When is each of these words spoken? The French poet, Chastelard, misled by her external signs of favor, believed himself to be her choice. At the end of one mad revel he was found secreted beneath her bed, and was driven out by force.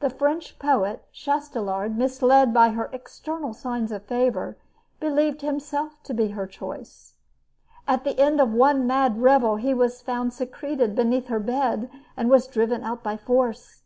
The 0.00 0.08
French 0.08 0.58
poet, 0.58 1.04
Chastelard, 1.12 1.98
misled 1.98 2.54
by 2.54 2.70
her 2.70 2.88
external 2.90 3.52
signs 3.52 3.92
of 3.92 4.06
favor, 4.06 4.56
believed 4.98 5.42
himself 5.42 6.02
to 6.04 6.14
be 6.14 6.28
her 6.28 6.46
choice. 6.46 7.16
At 7.86 8.04
the 8.04 8.18
end 8.18 8.40
of 8.40 8.54
one 8.54 8.86
mad 8.86 9.20
revel 9.20 9.56
he 9.56 9.74
was 9.74 10.00
found 10.00 10.32
secreted 10.32 10.94
beneath 10.94 11.26
her 11.26 11.38
bed, 11.38 11.90
and 12.16 12.30
was 12.30 12.46
driven 12.48 12.82
out 12.82 13.02
by 13.02 13.18
force. 13.18 13.82